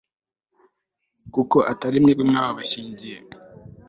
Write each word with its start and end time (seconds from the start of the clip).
kuko 1.33 1.57
atari 1.71 1.97
mwebwe 2.03 2.23
mwababashyingiye 2.29 3.17